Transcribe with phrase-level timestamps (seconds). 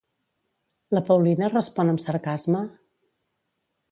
[0.97, 2.61] La Paulina respon amb sarcasme?